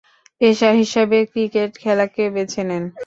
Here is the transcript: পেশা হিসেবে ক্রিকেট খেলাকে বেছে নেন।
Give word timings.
পেশা 0.41 0.69
হিসেবে 0.79 1.17
ক্রিকেট 1.31 1.71
খেলাকে 1.83 2.23
বেছে 2.35 2.61
নেন। 2.69 2.83